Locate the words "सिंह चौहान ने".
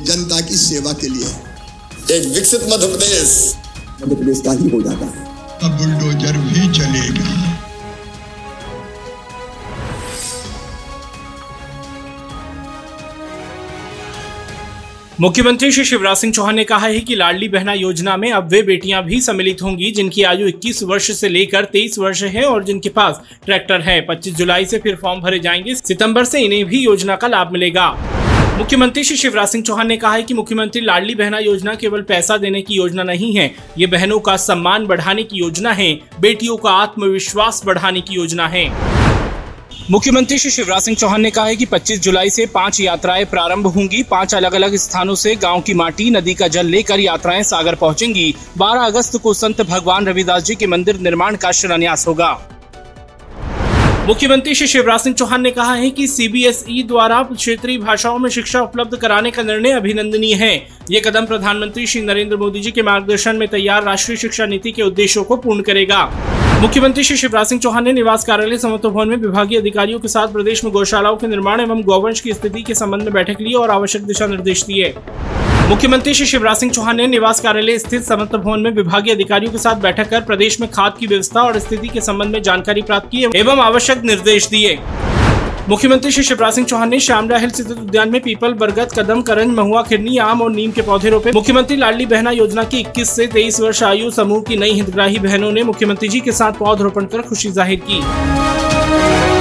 16.16-16.64, 29.48-29.96, 40.82-41.30, 55.00-55.50, 67.46-67.92, 76.56-77.06, 86.54-86.98